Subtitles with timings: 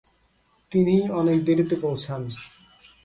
[0.71, 2.21] তিনি অনেক দেরিতে পৌঁছান।